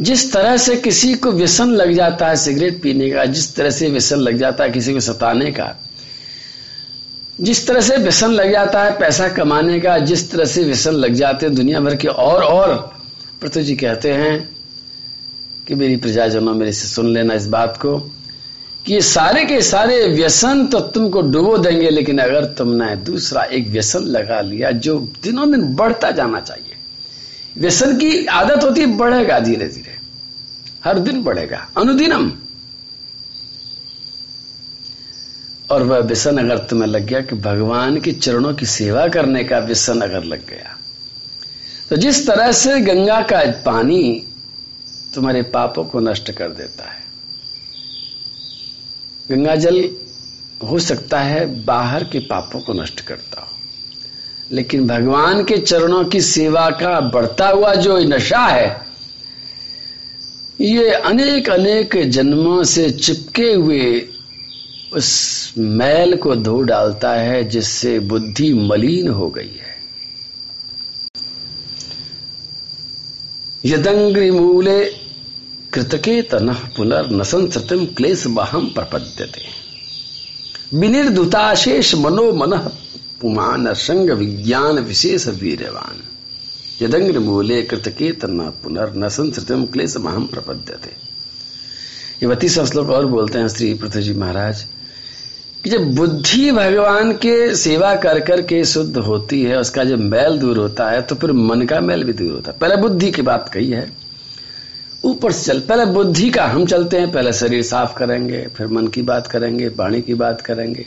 जिस 0.00 0.32
तरह 0.32 0.56
से 0.56 0.76
किसी 0.76 1.14
को 1.14 1.32
व्यसन 1.32 1.70
लग 1.70 1.92
जाता 1.92 2.28
है 2.28 2.36
सिगरेट 2.36 2.82
पीने 2.82 3.10
का, 3.10 3.24
जिस 3.24 3.54
तरह 3.54 3.70
से 3.70 3.90
व्यसन 3.90 4.16
लग 4.16 4.38
जाता 4.38 4.64
है 4.64 4.70
किसी 4.70 4.92
को 4.92 5.00
सताने 5.00 5.50
का, 5.50 5.82
जिस 7.40 7.66
तरह 7.66 7.80
से 7.80 7.96
व्यसन 7.96 8.30
लग 8.30 8.52
जाता 8.52 8.84
है 8.84 8.98
पैसा 8.98 9.28
कमाने 9.28 9.80
का, 9.80 9.98
जिस 9.98 10.30
तरह 10.30 10.44
से 10.44 10.64
व्यसन 10.64 10.92
लग 10.92 11.14
जाते 11.14 11.46
हैं 11.46 11.54
दुनिया 11.54 11.80
भर 11.80 11.96
के 11.96 12.08
और 12.08 12.42
और, 12.42 12.98
पृथ्वी 13.40 13.64
जी 13.64 13.76
कहते 13.76 14.12
हैं 14.12 14.56
कि, 15.68 15.74
मेरी 15.74 15.96
प्रजाजनों 15.96 16.54
मेरे 16.54 16.72
से 16.72 16.88
सुन 16.88 17.14
लेना 17.14 17.34
इस 17.34 17.46
बात 17.46 17.76
को। 17.76 18.10
कि 18.88 19.00
सारे 19.02 19.44
के 19.44 19.60
सारे 19.62 19.96
व्यसन 20.08 20.66
तो 20.66 20.80
तुमको 20.80 21.20
डुबो 21.22 21.56
देंगे, 21.58 21.90
लेकिन 21.90 22.18
अगर 22.18 22.44
तुमने 22.58 22.94
दूसरा 22.96 23.42
एक 23.44 23.68
व्यसन 23.68 24.04
लगा 24.06 24.40
लिया, 24.40 24.70
जो 24.70 24.98
दिनों 25.22 25.50
दिन 25.50 25.74
बढ़ता 25.74 26.10
जाना 26.10 26.40
चाहिए। 26.40 26.76
व्यसन 27.56 27.96
की 27.96 28.26
आदत 28.26 28.64
होती 28.64 28.80
है, 28.80 28.86
बढ़ेगा 28.96 29.38
धीरे 29.40 29.68
धीरे 29.68 29.96
हर 30.84 30.98
दिन 30.98 31.22
बढ़ेगा। 31.22 31.58
अनुदिनम। 31.76 32.30
और 35.70 35.82
वह 35.82 35.98
व्यसन 35.98 36.38
अगर 36.38 36.58
तुम्हें 36.58 36.88
लग 36.88 37.04
गया 37.06 37.20
कि 37.20 37.36
भगवान 37.36 38.00
के 38.00 38.12
चरणों 38.12 38.52
की 38.54 38.66
सेवा 38.66 39.06
करने 39.08 39.42
का 39.44 39.58
व्यसन 39.58 40.00
अगर 40.00 40.24
लग 40.24 40.46
गया 40.46 40.76
तो 41.90 41.96
जिस 41.96 42.26
तरह 42.26 42.52
से 42.52 42.78
गंगा 42.80 43.20
का 43.22 43.40
पानी 43.66 44.00
तुम्हारे 45.14 45.42
पापों 45.42 45.84
को 45.84 46.00
नष्ट 46.00 46.30
कर 46.30 46.48
देता 46.50 46.84
है 46.84 47.07
गंगा 49.30 49.56
जल 49.56 49.90
हो 50.68 50.78
सकता 50.78 51.20
है 51.20 51.64
बाहर 51.64 52.04
के 52.04 52.18
पापों 52.18 52.60
को 52.60 52.72
नष्ट 52.72 53.00
करता 53.00 53.40
हो। 53.40 53.48
लेकिन 54.52 54.86
भगवान 54.86 55.44
के 55.44 55.58
चरणों 55.58 56.04
की 56.04 56.20
सेवा 56.20 56.70
का 56.70 57.00
बढ़ता 57.00 57.48
हुआ 57.48 57.74
जो 57.74 57.98
नशा 57.98 58.38
है, 58.38 58.86
ये 60.60 60.90
अनेक 60.90 61.50
अनेक 61.50 62.10
जन्मों 62.10 62.64
से 62.64 62.90
चिपके 62.90 63.52
हुए 63.52 64.08
उस 64.92 65.54
मैल 65.58 66.16
को 66.16 66.36
धो 66.36 66.62
डालता 66.62 67.12
है, 67.12 67.44
जिससे 67.44 67.98
बुद्धि 67.98 68.52
मलिन 68.52 69.08
हो 69.08 69.30
गई 69.30 69.56
है। 69.62 69.78
यदंग्री 73.64 74.30
मूले 74.30 75.07
कृतके 75.72 76.20
तन 76.22 76.52
पुनर्न 76.76 77.22
संसृतिम 77.22 77.84
क्लेश 77.96 78.26
बहम 78.26 78.66
प्रपद्यते। 78.66 79.42
विनिर्दुताशेष 80.74 81.94
मनो 81.94 82.32
मन 82.32 82.56
पुमान 83.20 83.72
संग 83.74 84.10
विज्ञान 84.10 84.78
विशेष 84.78 85.26
वीरवान 85.36 86.00
यदंग्र 86.82 87.18
मूले 87.18 87.60
कृतकेतन 87.62 88.40
पुनर्न 88.62 89.08
संसृतिम 89.08 89.64
क्लेश 89.66 89.96
महम 89.96 90.26
प्रपद्यते। 90.26 90.90
ये 92.22 92.28
बत्तीस 92.28 92.58
श्लोक 92.60 92.90
और 92.90 93.06
बोलते 93.06 93.38
हैं 93.38 93.48
श्री 93.48 93.72
पृथ्वी 93.74 94.02
जी 94.02 94.14
महाराज, 94.14 94.64
कि 95.64 95.70
जब 95.70 95.94
बुद्धि 95.94 96.50
भगवान 96.52 97.12
के 97.16 97.54
सेवा 97.56 97.94
कर 97.96 98.20
कर 98.20 98.42
के 98.42 98.64
शुद्ध 98.64 98.96
होती 98.98 99.42
है, 99.42 99.58
उसका 99.58 99.84
जब 99.84 100.00
मैल 100.00 100.38
दूर 100.38 100.58
होता 100.58 100.90
है 100.90 101.02
तो 101.02 101.14
फिर 101.14 101.32
मन 101.32 101.62
का 101.62 101.80
मैल 101.80 102.04
भी 102.04 102.12
दूर 102.14 102.32
होता 102.32 102.50
है। 102.50 102.58
पहले 102.58 102.76
बुद्धि 102.76 103.10
की 103.10 103.22
बात 103.22 103.48
कही 103.48 103.70
है। 103.70 103.90
ऊपर 105.04 105.32
से 105.32 105.52
चल, 105.52 105.60
पहले 105.60 105.84
बुद्धि 105.86 106.30
का 106.30 106.46
हम 106.46 106.66
चलते 106.66 106.98
हैं, 106.98 107.10
पहले 107.12 107.32
शरीर 107.32 107.62
साफ़ 107.62 107.94
करेंगे, 107.94 108.46
फिर 108.56 108.66
मन 108.66 108.86
की 108.86 109.02
बात 109.02 109.26
करेंगे, 109.26 109.68
वाणी 109.68 110.00
की 110.02 110.14
बात 110.14 110.40
करेंगे। 110.40 110.86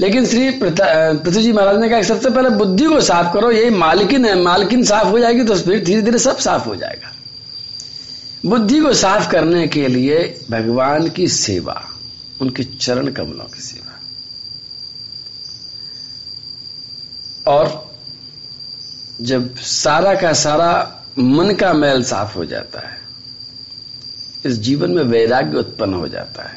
लेकिन 0.00 0.26
श्री 0.26 0.50
पृथ्वी 0.50 1.42
जी 1.42 1.52
महाराज 1.52 1.78
ने 1.80 1.88
कहा 1.88 2.02
सबसे 2.02 2.30
पहले 2.30 2.50
बुद्धि 2.50 2.84
को 2.84 3.00
साफ़ 3.00 3.32
करो, 3.34 3.50
यही 3.50 3.70
मालकिन 3.70 4.24
है, 4.24 4.34
मालकिन 4.42 4.84
साफ़ 4.84 5.06
हो 5.06 5.18
जाएगी 5.18 5.44
तो 5.44 5.54
फिर 5.54 5.84
धीरे 5.84 6.02
धीरे 6.02 6.18
सब 6.18 6.38
साफ़ 6.38 6.64
हो 6.64 6.76
जाएगा। 6.76 7.12
बुद्धि 8.46 8.80
को 8.80 8.92
साफ़ 8.92 9.30
करने 9.30 9.66
के 9.68 9.86
लिए 9.88 10.18
भगवान 10.50 11.08
की 11.08 11.28
सेवा, 11.28 11.82
उनके 12.40 12.64
चरण 12.64 13.12
कमलों 13.12 13.44
की 13.44 13.60
सेवा। 13.60 14.00
और 17.46 17.88
जब 19.20 19.56
सारा 19.56 20.14
का 20.14 20.32
सारा 20.32 20.97
मन 21.18 21.54
का 21.54 21.72
मैल 21.72 22.02
साफ़ 22.02 22.36
हो 22.36 22.44
जाता 22.44 22.80
है। 22.80 22.96
इस 24.46 24.58
जीवन 24.58 24.90
में 24.90 25.02
वैराग्य 25.02 25.58
उत्पन्न 25.58 25.94
हो 25.94 26.08
जाता 26.08 26.42
है। 26.42 26.56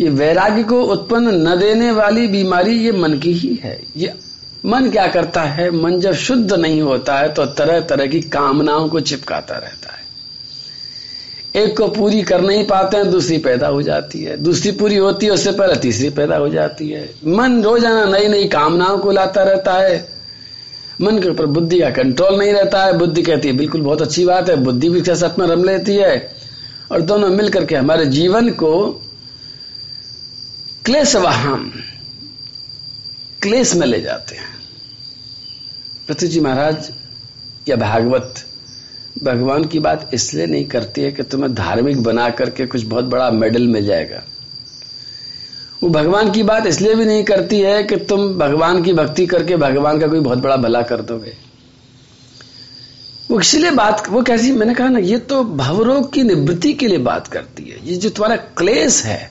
ये 0.00 0.08
वैराग्य 0.10 0.62
को 0.62 0.82
उत्पन्न 0.82 1.48
न 1.48 1.58
देने 1.60 1.90
वाली 1.90 2.26
बीमारी 2.26 2.72
ये 2.76 2.92
मन 2.92 3.18
की 3.18 3.32
ही 3.32 3.54
है। 3.54 3.80
ये 3.96 4.14
मन 4.66 4.90
क्या 4.90 5.06
करता 5.06 5.42
है? 5.42 5.70
मन 5.70 6.00
जब 6.00 6.12
शुद्ध 6.12 6.52
नहीं 6.52 6.82
होता 6.82 7.18
है 7.18 7.32
तो 7.34 7.46
तरह 7.46 7.80
तरह 7.80 8.06
की 8.06 8.20
कामनाओं 8.20 8.88
को 8.88 9.00
चिपकाता 9.00 9.54
रहता 9.54 9.92
है। 9.92 9.96
एक 11.56 11.76
को 11.76 11.88
पूरी 11.88 12.22
कर 12.22 12.40
नहीं 12.40 12.66
पाते 12.66 12.96
हैं, 12.96 13.10
दूसरी 13.10 13.38
पैदा 13.38 13.68
हो 13.68 13.82
जाती 13.82 14.22
है। 14.22 14.36
दूसरी 14.36 14.72
पूरी 14.72 14.96
होती 14.96 15.26
है, 15.26 15.32
उससे 15.32 15.52
पहले 15.52 15.76
तीसरी 15.76 16.10
पैदा 16.10 16.36
हो 16.36 16.48
जाती 16.48 16.88
है। 16.90 17.10
मन 17.26 17.62
रोज़ाना 17.62 18.04
नई 18.04 18.28
नई 18.28 18.48
कामनाओं 18.48 18.98
को 18.98 19.10
लाता 19.10 19.42
रहता 19.42 19.72
है। 19.72 20.17
मन 21.00 21.18
के 21.22 21.28
ऊपर 21.28 21.46
बुद्धि 21.46 21.80
का 21.80 21.90
कंट्रोल 21.90 22.38
नहीं 22.38 22.52
रहता 22.52 22.84
है। 22.84 22.98
बुद्धि 22.98 23.22
कहती 23.22 23.48
है, 23.48 23.54
बिल्कुल 23.54 23.80
बहुत 23.80 24.02
अच्छी 24.02 24.24
बात 24.24 24.50
है, 24.50 24.56
बुद्धि 24.56 24.88
भी 24.88 25.00
सच 25.00 25.38
में 25.38 25.46
रम 25.46 25.64
लेती 25.64 25.96
है। 25.96 26.36
और 26.92 27.00
दोनों 27.00 27.28
मिलकर 27.28 27.64
के 27.64 27.76
हमारे 27.76 28.06
जीवन 28.06 28.50
को 28.50 28.88
क्लेश 30.84 31.16
वहाँ 31.16 31.72
क्लेश 33.42 33.74
में 33.74 33.86
ले 33.86 34.00
जाते 34.00 34.36
हैं। 34.36 34.58
पृथ्वी 36.08 36.28
जी 36.28 36.40
महाराज, 36.40 36.90
या 37.68 37.76
भागवत, 37.76 38.34
भगवान 39.22 39.64
की 39.64 39.78
बात 39.78 40.10
इसलिए 40.14 40.46
नहीं 40.46 40.64
करती 40.64 41.00
है 41.00 41.12
कि 41.12 41.22
तुम्हें 41.22 41.54
धार्मिक 41.54 42.02
बना 42.02 42.30
करके 42.30 42.66
कुछ 42.66 42.82
बहुत 42.82 43.04
बड़ा 43.04 43.30
मेडल 43.30 43.66
मिल 43.66 43.86
जाएगा। 43.86 44.22
वो 45.82 45.88
भगवान 45.90 46.30
की 46.32 46.42
बात 46.42 46.66
इसलिए 46.66 46.94
भी 46.94 47.04
नहीं 47.04 47.24
करती 47.24 47.60
है 47.60 47.82
कि 47.82 47.96
तुम 48.04 48.28
भगवान 48.38 48.82
की 48.82 48.92
भक्ति 48.92 49.26
करके 49.26 49.56
भगवान 49.56 50.00
का 50.00 50.06
कोई 50.06 50.20
बहुत 50.20 50.38
बड़ा 50.38 50.56
भला 50.56 50.82
कर 50.82 51.00
दोगे। 51.02 51.32
वो 53.30 53.40
इसलिए 53.40 53.70
बात 53.70 54.08
वो 54.10 54.22
कैसी 54.22 54.52
मैंने 54.52 54.74
कहा 54.74 54.88
ना, 54.88 54.98
ये 54.98 55.18
तो 55.18 55.42
भवरोग 55.44 56.12
की 56.12 56.22
निवृत्ति 56.22 56.72
के 56.72 56.86
लिए 56.86 56.98
बात 57.00 57.26
करती 57.26 57.64
है। 57.64 57.86
ये 57.86 57.96
जो 57.96 58.10
तुम्हारा 58.10 58.36
क्लेश 58.36 59.02
है, 59.04 59.30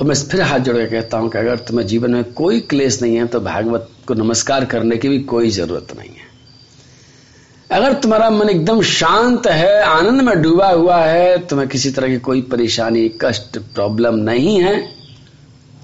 और 0.00 0.06
मैं 0.06 0.14
फिर 0.24 0.40
हाथ 0.42 0.58
जोड़ 0.60 0.76
के 0.76 0.86
कहता 0.86 1.18
हूँ 1.18 1.30
कि 1.30 1.38
अगर 1.38 1.58
तुम्हें 1.58 1.86
जीवन 1.86 2.10
में 2.10 2.24
कोई 2.32 2.60
क्लेश 2.62 3.00
नहीं 3.02 3.16
है 3.16 3.26
तो 3.26 3.40
भागवत 3.40 3.88
को 4.08 4.14
नमस्कार 4.14 4.64
करने 4.64 4.96
की 4.96 5.08
भी 5.08 5.18
कोई 5.24 5.50
ज़रूरत 5.50 5.96
नहीं 5.98 6.10
है। 6.10 6.26
अगर 7.70 7.92
तुम्हारा 7.94 8.28
मन 8.30 8.48
एकदम 8.50 8.82
शांत 8.82 9.46
है, 9.46 9.82
आनंद 9.82 10.20
में 10.20 10.40
डूबा 10.42 10.70
हुआ 10.70 10.98
है, 10.98 11.38
तुम्हें 11.38 11.68
किसी 11.68 11.90
तरह 11.90 12.08
की 12.08 12.18
कोई 12.20 12.42
परेशानी, 12.42 13.08
कष्ट, 13.20 13.58
प्रॉब्लम 13.74 14.14
नहीं 14.24 14.60
है 14.60 14.76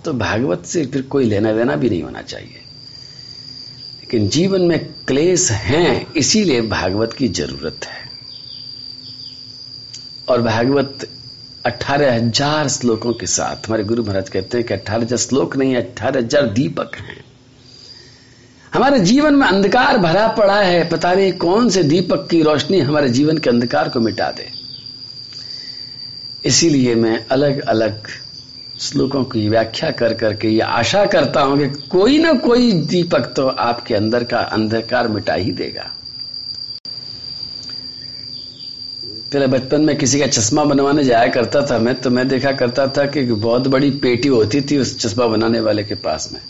तो 0.04 0.12
भागवत 0.12 0.64
से 0.66 0.84
फिर 0.86 1.02
कोई 1.02 1.24
लेना 1.24 1.52
देना 1.52 1.76
भी 1.76 1.90
नहीं 1.90 2.02
होना 2.02 2.22
चाहिए। 2.22 2.60
लेकिन 4.00 4.28
जीवन 4.28 4.62
में 4.62 4.78
क्लेश 5.06 5.50
हैं, 5.50 6.12
इसीलिए 6.14 6.60
भागवत 6.62 7.12
की 7.12 7.28
ज़रूरत 7.28 7.84
है। 7.84 8.02
और 10.28 10.42
भागवत 10.42 11.08
अठारह 11.66 12.14
हज़ार 12.14 12.68
श्लोकों 12.68 13.12
के 13.12 13.26
साथ, 13.26 13.66
हमारे 13.66 13.84
गुरु 13.84 14.02
महाराज 14.02 14.28
कहते 14.28 14.58
हैं 14.58 14.66
कि 14.66 14.74
अठारह 14.74 15.02
हज़ार 15.02 15.18
श्लोक 15.18 15.56
नहीं, 15.56 15.76
अठारह 15.76 16.20
हज़ार 16.20 16.46
दीपक 16.46 16.96
हैं। 16.96 17.22
हमारे 18.74 18.98
जीवन 19.00 19.34
में 19.34 19.46
अंधकार 19.46 19.98
भरा 19.98 20.26
पड़ा 20.28 20.60
है, 20.60 20.88
पता 20.88 21.12
नहीं 21.14 21.32
कौन 21.32 21.68
से 21.70 21.82
दीपक 21.82 22.26
की 22.30 22.42
रोशनी 22.42 22.80
हमारे 22.80 23.08
जीवन 23.08 23.38
के 23.38 23.50
अंधकार 23.50 23.88
को 23.88 24.00
मिटा 24.00 24.30
दे। 24.30 24.48
इसीलिए 26.44 26.94
मैं 26.94 27.26
अलग 27.26 27.60
अलग 27.60 28.08
श्लोकों 28.80 29.24
की 29.24 29.48
व्याख्या 29.48 29.90
कर 29.90 30.14
करके 30.14 30.48
ये 30.48 30.60
आशा 30.60 31.04
करता 31.06 31.40
हूँ 31.40 31.58
कि 31.58 31.66
कोई 31.88 32.18
ना 32.18 32.32
कोई 32.32 32.72
दीपक 32.72 33.32
तो 33.36 33.46
आपके 33.46 33.94
अंदर 33.94 34.24
का 34.24 34.38
अंधकार 34.38 35.08
मिटा 35.08 35.34
ही 35.34 35.52
देगा। 35.52 35.90
पहले 39.32 39.46
बचपन 39.46 39.80
में 39.80 39.96
किसी 39.98 40.20
का 40.20 40.26
चश्मा 40.26 40.64
बनवाने 40.64 41.04
जाया 41.04 41.28
करता 41.28 41.66
था 41.66 41.78
मैं 41.78 41.94
तो 41.94 42.10
मैं 42.10 42.28
देखा 42.28 42.52
करता 42.52 42.86
था 42.86 43.06
कि 43.06 43.22
बहुत 43.22 43.68
बड़ी 43.68 43.90
पेटी 43.90 44.28
होती 44.28 44.60
थी 44.60 44.78
उस 44.78 44.98
चश्मा 44.98 45.26
बनाने 45.26 45.60
वाले 45.60 45.84
के 45.84 45.94
पास 45.94 46.30
में। 46.32 46.40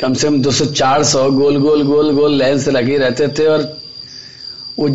कम 0.00 0.14
से 0.14 0.28
कम 0.28 0.42
200 0.42 0.66
400 0.72 1.30
गोल 1.32 1.58
गोल 1.58 1.82
गोल 1.82 2.14
गोल 2.14 2.32
लेंस 2.32 2.68
लगे 2.68 2.98
रहते 2.98 3.28
थे 3.28 3.46
और 3.46 3.62
वो 4.78 4.88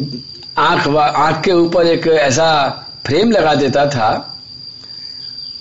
आँख 0.57 0.87
आँख 0.87 1.43
के 1.43 1.51
ऊपर 1.51 1.87
एक 1.87 2.07
ऐसा 2.07 2.49
फ्रेम 3.05 3.31
लगा 3.31 3.53
देता 3.55 3.85
था 3.85 4.30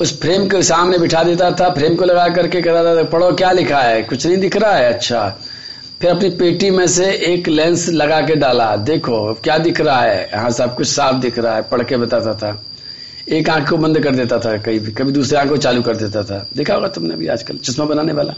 उस 0.00 0.21
फ्रेम 0.21 0.47
के 0.49 0.62
सामने 0.62 0.99
बिठा 0.99 1.23
देता 1.23 1.50
था 1.50 1.69
फ्रेम 1.71 1.95
को 1.95 2.04
लगा 2.04 2.28
करके 2.28 2.62
कहता 2.62 2.97
था, 2.97 3.02
पढ़ो, 3.02 3.33
क्या 3.33 3.52
लिखा 3.52 3.78
है? 3.78 4.02
कुछ 4.02 4.26
नहीं 4.26 4.37
दिख 4.37 4.57
रहा 4.57 4.75
है? 4.75 4.92
अच्छा। 4.92 5.38
फिर 6.00 6.11
अपनी 6.11 6.30
पेटी 6.30 6.71
में 6.71 6.87
से 6.87 7.12
एक 7.12 7.49
लेंस 7.49 7.88
लगा 7.88 8.21
के 8.21 8.35
डाला, 8.35 8.76
देखो, 8.76 9.35
क्या 9.35 9.59
दिख 9.59 9.80
रहा 9.80 10.00
है? 10.00 10.30
यहाँ 10.35 10.50
सब 10.50 10.76
कुछ 10.76 10.88
साफ़ 10.88 11.16
दिख 11.16 11.38
रहा 11.38 11.54
है, 11.54 11.62
पढ़ 11.62 11.83
के 11.83 11.97
बताता 11.97 12.35
था। 12.35 12.62
एक 13.28 13.50
आँख 13.50 13.71
को 13.71 13.76
बंद 13.76 14.00
कर 14.00 14.11
देता 14.11 14.38
था 14.38 14.57
कभी 14.57 14.78
भी, 14.78 14.92
कभी 14.92 15.12
दूसरे 15.12 15.38
आँख 15.38 15.49
को 15.49 15.57
चालू 15.57 15.83
कर 15.83 15.97
देता 15.97 16.23
था। 16.23 16.47
देखा 16.57 16.75
होगा 16.75 16.88
तुमने 16.88 17.14
भी 17.14 17.26
आजकल, 17.26 17.57
चश्मा 17.57 17.85
बनाने 17.85 18.12
वाला? 18.12 18.35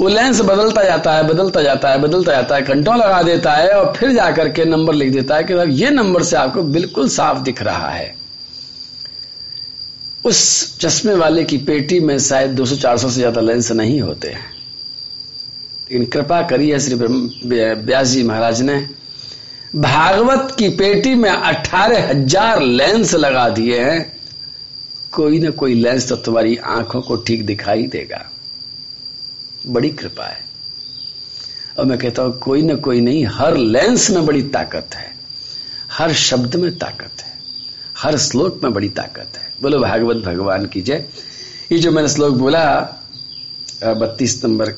वो 0.00 0.08
लेंस 0.08 0.40
बदलता 0.40 0.82
जाता 0.82 1.12
है, 1.12 1.22
बदलता 1.22 1.62
जाता 1.62 1.88
है, 1.88 1.98
बदलता 1.98 2.32
जाता 2.32 2.54
है, 2.54 2.62
घंटों 2.62 2.96
लगा 2.96 3.22
देता 3.22 3.52
है 3.52 3.70
और 3.70 3.92
फिर 3.96 4.12
जाकर 4.12 4.48
के 4.48 4.64
नंबर 4.64 4.94
लिख 4.94 5.12
देता 5.12 5.36
है 5.36 5.44
कि 5.44 5.82
ये 5.84 5.90
नंबर 5.90 6.22
से 6.22 6.36
आपको 6.36 6.62
बिल्कुल 6.62 7.08
साफ़ 7.08 7.38
दिख 7.38 7.62
रहा 7.62 7.88
है। 7.88 8.25
उस 10.26 10.78
चश्मे 10.80 11.14
वाले 11.14 11.44
की 11.44 11.58
पेटी 11.58 12.00
में 12.00 12.18
शायद 12.18 12.54
200-400 12.56 13.08
से 13.08 13.14
ज़्यादा 13.14 13.40
लेंस 13.40 13.70
नहीं 13.72 14.00
होते 14.00 14.28
हैं। 14.28 14.44
लेकिन 15.90 16.04
कृपा 16.06 16.40
करिए, 16.42 16.78
श्री 16.78 16.94
व्यास 16.94 18.06
जी 18.08 18.22
महाराज 18.22 18.62
ने 18.62 18.78
भागवत 19.76 20.54
की 20.58 20.68
पेटी 20.68 21.14
में 21.14 21.30
अठारह 21.30 22.08
हज़ार 22.08 22.62
लेंस 22.62 23.14
लगा 23.14 23.48
दिए 23.48 23.80
हैं। 23.80 24.12
कोई 25.12 25.38
ना 25.38 25.50
कोई 25.52 25.74
लेंस 25.74 26.08
तो 26.08 26.16
तुम्हारी 26.16 26.56
आँखों 26.56 27.00
को 27.02 27.16
ठीक 27.16 27.44
दिखाई 27.46 27.86
देगा। 27.86 28.24
बड़ी 29.66 29.90
कृपा 29.90 30.24
है। 30.24 30.44
और 31.78 31.84
मैं 31.84 31.98
कहता 31.98 32.22
हूँ, 32.22 32.38
कोई 32.38 32.62
ना 32.62 32.74
कोई 32.74 33.00
नहीं, 33.00 33.24
हर 33.26 33.56
लेंस 33.56 34.10
में 34.10 34.26
बड़ी 34.26 34.42
ताकत 34.42 34.94
है। 34.94 35.14
हर 35.92 36.12
शब्द 36.14 36.56
में 36.56 36.70
ताकत 36.78 37.22
है। 37.22 37.34
हर 37.96 38.16
श्लोक 38.18 38.60
में 38.62 38.72
बड़ी 38.74 38.88
ताकत 38.88 39.36
है। 39.36 39.52
बोलो, 39.62 39.78
भागवत 39.80 40.16
भगवान 40.16 40.66
की 40.66 40.82
जय। 40.82 41.04
ये 41.72 41.78
जो 41.78 41.90
मैंने 41.90 42.08
श्लोक 42.08 42.34
बोला 42.34 42.64
बत्तीस 43.84 44.44
नंबर 44.44 44.72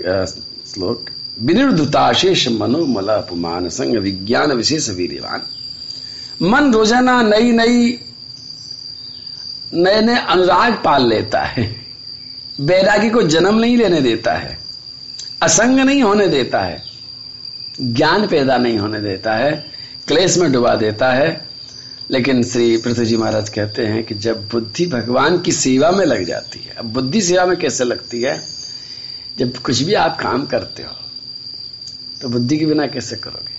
श्लोक 0.67 1.11
विनिर्धुताशेष 1.40 2.47
मनोमल 2.49 3.09
अपमान 3.09 3.69
संग 3.69 3.97
विज्ञान 3.97 4.53
विशेष 4.53 4.88
वीरवान 4.90 5.42
मन 6.42 6.73
रोज़ाना 6.73 7.21
नई 7.23 7.53
नई, 7.53 7.99
नए 9.75 10.01
नए 10.01 10.16
अनुराग 10.16 10.81
पाल 10.85 11.09
लेता 11.09 11.42
है। 11.42 11.64
बैरागी 12.61 13.11
को 13.11 13.23
जन्म 13.25 13.59
नहीं 13.59 13.77
लेने 13.77 14.01
देता 14.01 14.35
है। 14.35 14.59
असंग 15.42 15.79
नहीं 15.79 16.03
होने 16.03 16.27
देता 16.29 16.61
है। 16.61 16.83
ज्ञान 17.81 18.27
पैदा 18.27 18.57
नहीं 18.59 18.79
होने 18.79 19.01
देता 19.01 19.35
है। 19.35 19.53
क्लेश 20.09 20.37
में 20.38 20.51
डुबा 20.53 20.75
देता 20.75 21.12
है। 21.12 21.48
लेकिन 22.11 22.42
श्री 22.42 22.77
पृथ्वी 22.77 23.05
जी 23.07 23.16
महाराज 23.16 23.49
कहते 23.49 23.87
हैं 23.87 24.05
कि 24.05 24.14
जब 24.14 24.49
बुद्धि 24.49 24.87
भगवान 24.87 25.38
की 25.40 25.53
सेवा 25.53 25.90
में 25.90 26.05
लग 26.07 26.25
जाती 26.25 26.59
है, 26.59 26.75
अब 26.79 26.85
बुद्धि 26.85 27.21
सेवा 27.23 27.44
में 27.47 27.57
कैसे 27.57 27.85
लगती 27.85 28.23
है? 28.23 28.42
जब 29.38 29.57
कुछ 29.57 29.83
भी 29.83 29.94
आप 29.94 30.21
काम 30.21 30.47
करते 30.47 30.83
हो 30.83 30.94
तो 32.23 32.29
बुद्धि 32.29 32.59
के 32.59 32.66
बिना 32.66 32.87
कैसे 32.87 33.16
करोगे? 33.16 33.57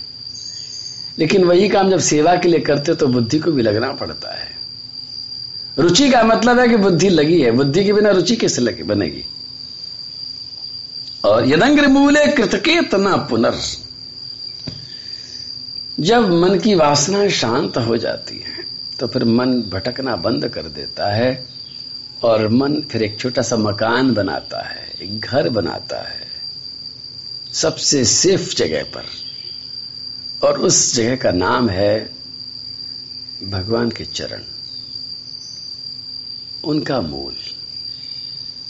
लेकिन 1.18 1.44
वही 1.44 1.68
काम 1.68 1.90
जब 1.90 1.98
सेवा 1.98 2.34
के 2.36 2.48
लिए 2.48 2.60
करते 2.60 2.92
हो 2.92 2.96
तो 2.96 3.06
बुद्धि 3.06 3.38
को 3.38 3.52
भी 3.52 3.62
लगना 3.62 3.92
पड़ता 3.92 4.32
है। 4.32 4.48
रुचि 5.78 6.10
का 6.10 6.22
मतलब 6.22 6.58
है 6.58 6.68
कि 6.68 6.76
बुद्धि 6.76 7.08
लगी 7.08 7.40
है। 7.40 7.50
बुद्धि 7.50 7.84
के 7.84 7.92
बिना 7.92 8.10
रुचि 8.10 8.36
कैसे 8.36 8.62
लगे, 8.62 8.82
बनेगी? 8.82 9.24
और 11.24 11.48
यदंग्र 11.48 11.88
मूले 11.88 12.26
कृतके 12.26 12.80
तना 12.82 13.16
पुनर्। 13.16 13.54
जब 16.00 16.30
मन 16.30 16.58
की 16.58 16.74
वासना 16.74 17.28
शांत 17.28 17.76
हो 17.76 17.96
जाती 17.96 18.38
है 18.38 18.64
तो 19.00 19.06
फिर 19.06 19.24
मन 19.24 19.62
भटकना 19.62 20.16
बंद 20.16 20.48
कर 20.48 20.62
देता 20.62 21.12
है 21.12 21.46
और 22.24 22.48
मन 22.48 22.80
फिर 22.80 23.02
एक 23.02 23.20
छोटा 23.20 23.42
सा 23.42 23.56
मकान 23.56 24.14
बनाता 24.14 24.60
है, 24.60 24.92
एक 25.02 25.20
घर 25.20 25.48
बनाता 25.48 25.96
है, 25.96 26.28
सबसे 27.52 28.04
सेफ़ 28.04 28.54
जगह 28.54 28.82
पर। 28.82 29.04
और 30.46 30.58
उस 30.58 30.94
जगह 30.94 31.16
का 31.16 31.30
नाम 31.30 31.68
है 31.68 32.10
भगवान 33.42 33.90
के 33.90 34.04
चरण, 34.04 34.42
उनका 36.64 37.00
मूल। 37.00 37.34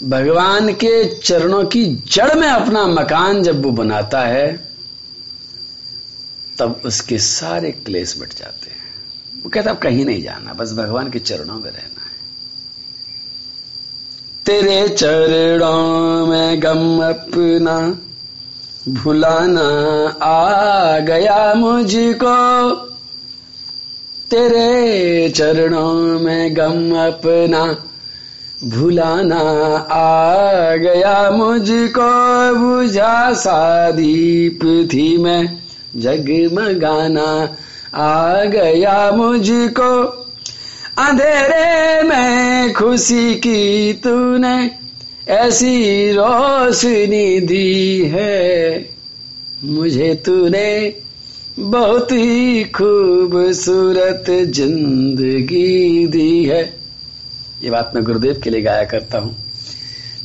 भगवान 0.09 0.73
के 0.73 1.14
चरणों 1.16 1.64
की 1.64 1.85
जड़ 1.87 2.35
में 2.35 2.49
अपना 2.49 2.87
मकान 2.87 3.43
जब 3.43 3.62
वो 3.62 3.71
बनाता 3.71 4.21
है 4.21 4.70
तब 6.61 6.81
उसके 6.85 7.18
सारे 7.18 7.73
क्लेश 7.73 8.16
बट 8.18 8.38
जाते 8.38 8.70
हैं। 8.70 8.81
वो 9.44 9.51
कहता, 9.51 9.70
अब 9.70 9.79
कहीं 9.79 10.05
नहीं 10.05 10.23
जाना, 10.23 10.53
बस 10.53 10.73
भगवान 10.73 11.11
के 11.11 11.18
चरणों 11.18 11.55
में 11.55 11.70
रहना 11.70 11.81
है। 11.83 12.11
तेरे 14.46 14.88
चरणों 14.88 16.27
में 16.27 16.62
गम 16.62 17.05
अपना, 17.05 17.99
भुलाना 18.88 19.68
आ 20.27 20.99
गया 20.99 21.55
मुझको। 21.55 22.75
तेरे 24.31 25.31
चरणों 25.31 26.20
में 26.20 26.57
गम 26.57 26.96
अपना, 26.96 27.85
भुलाना 28.64 29.40
आ 29.92 30.77
गया 30.77 31.31
मुझको। 31.31 32.55
बुझा 32.55 33.33
सा 33.33 33.90
दीप 33.90 34.88
थी 34.92 35.16
मैं 35.16 35.60
जगमगाना 35.96 37.57
आ 37.94 38.44
गया 38.44 39.11
मुझको। 39.11 39.92
अंधेरे 40.98 42.03
में 42.03 42.72
खुशी 42.72 43.35
की 43.37 43.92
तूने 43.94 44.70
ऐसी 45.29 46.12
रोशनी 46.12 47.40
दी 47.40 48.03
है। 48.09 48.90
मुझे 49.64 50.14
तूने 50.26 50.94
बहुत 51.59 52.12
ही 52.12 52.64
खूबसूरत 52.74 54.31
ज़िंदगी 54.31 56.07
दी 56.07 56.44
है। 56.44 56.62
ये 57.62 57.70
बात 57.70 57.92
मैं 57.94 58.05
गुरुदेव 58.05 58.40
के 58.44 58.50
लिए 58.50 58.62
गाया 58.62 58.85
करता 58.85 59.18
हूँ। 59.18 59.37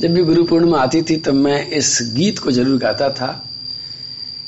जब 0.00 0.14
भी 0.14 0.22
गुरु 0.22 0.44
पूर्णिमा 0.44 0.78
आती 0.78 1.02
थी 1.02 1.16
तो 1.16 1.32
मैं 1.32 1.66
इस 1.70 1.98
गीत 2.14 2.38
को 2.38 2.50
ज़रूर 2.50 2.78
गाता 2.78 3.08
था। 3.10 3.28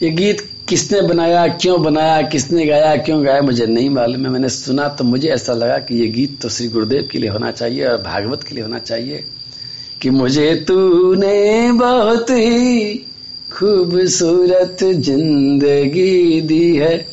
ये 0.02 0.10
गीत 0.10 0.48
किसने 0.68 1.00
बनाया, 1.02 1.46
क्यों 1.56 1.82
बनाया, 1.82 2.20
किसने 2.22 2.64
गाया, 2.66 2.96
क्यों 2.96 3.24
गाया, 3.24 3.40
मुझे 3.42 3.66
नहीं 3.66 3.90
मालूम 3.90 4.24
है। 4.26 4.30
मैंने 4.32 4.48
सुना 4.48 4.88
तो 4.88 5.04
मुझे 5.04 5.28
ऐसा 5.28 5.52
लगा 5.54 5.78
कि 5.78 5.94
ये 5.94 6.06
गीत 6.06 6.38
तो 6.42 6.48
श्री 6.48 6.68
गुरुदेव 6.68 7.08
के 7.12 7.18
लिए 7.18 7.30
होना 7.30 7.50
चाहिए 7.50 7.86
और 7.86 7.96
भागवत 8.02 8.42
के 8.42 8.54
लिए 8.54 8.64
होना 8.64 8.78
चाहिए 8.78 9.24
कि 10.02 10.10
मुझे 10.10 10.54
तूने 10.68 11.72
बहुत 11.72 12.30
ही 12.30 12.94
खूबसूरत 13.50 14.84
ज़िंदगी 14.84 16.40
दी 16.40 16.76
है। 16.76 17.06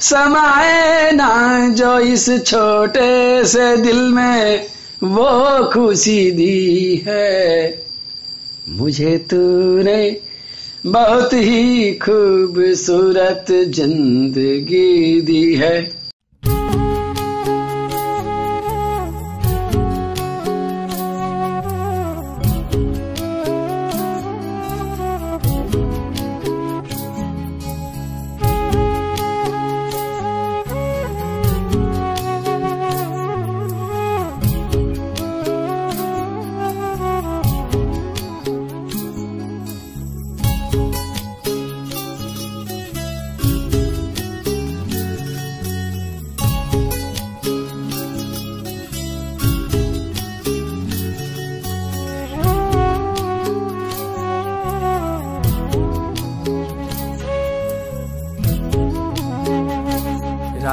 समाए 0.00 1.10
ना 1.12 1.30
जो 1.74 1.98
इस 1.98 2.28
छोटे 2.46 3.44
से 3.44 3.76
दिल 3.76 4.00
में 4.08 4.66
वो 5.04 5.64
खुशी 5.72 6.30
दी 6.32 7.04
है। 7.06 7.84
मुझे 8.68 9.16
तूने 9.30 9.98
बहुत 10.86 11.32
ही 11.32 11.92
खूबसूरत 11.92 13.46
ज़िंदगी 13.50 15.20
दी 15.20 15.54
है। 15.54 16.05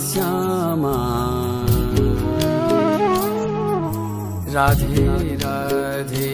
श्यामा। 0.00 0.96
राधे 4.54 5.06
राधे 5.36 6.30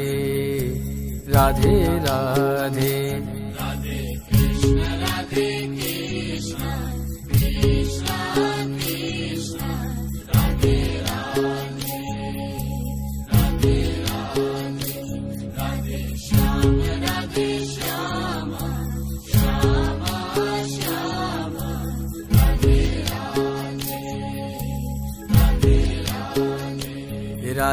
राधे 1.29 1.85
राधे 1.98 3.36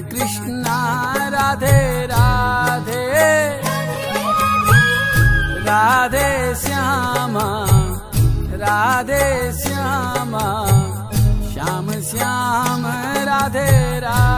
कृष्णा 0.00 0.78
राधे 1.34 2.06
राधे 2.06 3.04
राधे 5.66 6.28
श्यामा 6.62 7.46
राधे 8.62 9.26
श्यामा 9.62 10.46
श्याम 11.52 11.90
श्याम 12.10 12.86
राधे 13.30 13.70
राधे 14.00 14.37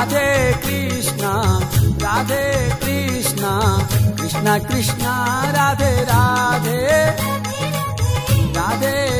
राधे 0.00 0.52
कृष्णा 0.64 1.30
राधे 2.02 2.44
कृष्णा 2.82 3.50
कृष्णा 4.20 4.56
कृष्णा 4.58 5.12
राधे 5.56 5.90
राधे 6.10 6.78
राधे 8.56 9.19